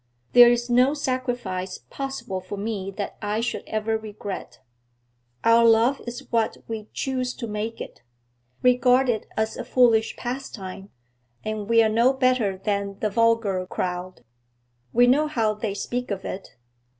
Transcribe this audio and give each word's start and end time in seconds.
There 0.33 0.49
is 0.49 0.67
no 0.67 0.95
sacrifice 0.95 1.77
possible 1.91 2.41
for 2.41 2.57
me 2.57 2.89
that 2.97 3.17
I 3.21 3.39
should 3.39 3.61
ever 3.67 3.99
regret. 3.99 4.59
Our 5.43 5.63
love 5.63 6.01
is 6.07 6.31
what 6.31 6.57
we 6.67 6.87
choose 6.91 7.35
to 7.35 7.45
make 7.45 7.79
it. 7.79 8.01
Regard 8.63 9.09
it 9.09 9.27
as 9.37 9.57
a 9.57 9.63
foolish 9.63 10.17
pastime, 10.17 10.89
and 11.45 11.69
we 11.69 11.83
are 11.83 11.87
no 11.87 12.13
better 12.13 12.57
than 12.57 12.97
the 12.97 13.11
vulgar 13.11 13.63
crowd 13.67 14.23
we 14.91 15.05
know 15.05 15.27
how 15.27 15.53
they 15.53 15.75
speak 15.75 16.09
of 16.09 16.25
it. 16.25 16.55